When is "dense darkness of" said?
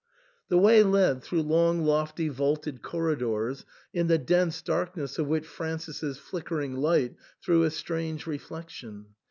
4.17-5.27